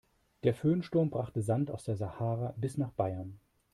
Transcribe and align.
Der 0.45 0.55
Föhnsturm 0.55 1.11
brachte 1.11 1.43
Sand 1.43 1.69
aus 1.69 1.83
der 1.83 1.95
Sahara 1.95 2.55
bis 2.57 2.75
nach 2.75 2.89
Bayern. 2.91 3.39